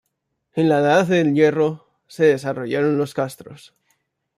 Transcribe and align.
En 0.55 0.67
la 0.67 0.79
Edad 0.79 1.05
del 1.05 1.35
hierro, 1.35 1.85
se 2.07 2.23
desarrollaron 2.25 2.97
los 2.97 3.13
castros. 3.13 3.75